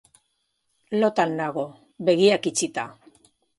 [1.03, 1.67] Lotan nago,
[2.09, 2.89] begiak itxita.